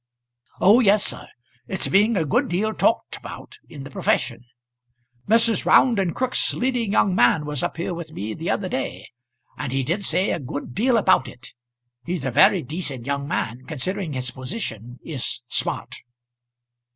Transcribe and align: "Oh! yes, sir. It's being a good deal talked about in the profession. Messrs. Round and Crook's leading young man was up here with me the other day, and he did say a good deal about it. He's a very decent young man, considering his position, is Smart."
"Oh! 0.59 0.79
yes, 0.79 1.05
sir. 1.05 1.27
It's 1.67 1.87
being 1.87 2.17
a 2.17 2.25
good 2.25 2.49
deal 2.49 2.73
talked 2.73 3.17
about 3.17 3.59
in 3.69 3.83
the 3.83 3.91
profession. 3.91 4.45
Messrs. 5.27 5.63
Round 5.63 5.99
and 5.99 6.15
Crook's 6.15 6.55
leading 6.55 6.91
young 6.91 7.13
man 7.13 7.45
was 7.45 7.61
up 7.61 7.77
here 7.77 7.93
with 7.93 8.11
me 8.11 8.33
the 8.33 8.49
other 8.49 8.67
day, 8.67 9.09
and 9.59 9.71
he 9.71 9.83
did 9.83 10.03
say 10.03 10.31
a 10.31 10.39
good 10.39 10.73
deal 10.73 10.97
about 10.97 11.27
it. 11.27 11.53
He's 12.03 12.25
a 12.25 12.31
very 12.31 12.63
decent 12.63 13.05
young 13.05 13.27
man, 13.27 13.65
considering 13.67 14.13
his 14.13 14.31
position, 14.31 14.97
is 15.03 15.41
Smart." 15.47 15.97